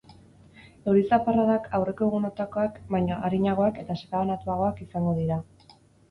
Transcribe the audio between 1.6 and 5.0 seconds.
aurreko egunetakoak baina arinagoak eta sakabanatuagoak